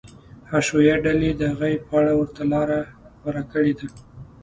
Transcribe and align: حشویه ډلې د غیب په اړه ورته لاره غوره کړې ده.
حشویه 0.49 0.95
ډلې 1.05 1.31
د 1.41 1.43
غیب 1.59 1.81
په 1.89 1.93
اړه 1.99 2.11
ورته 2.19 2.41
لاره 2.53 2.79
غوره 3.19 3.43
کړې 3.51 3.73
ده. 3.79 3.87